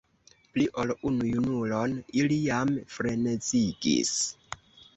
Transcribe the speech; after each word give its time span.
Pli 0.53 0.63
ol 0.83 0.93
unu 1.09 1.27
junulon 1.33 1.93
ili 2.21 2.39
jam 2.47 2.73
frenezigis. 2.97 4.19